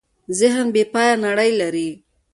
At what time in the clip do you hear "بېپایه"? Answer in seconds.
0.75-1.15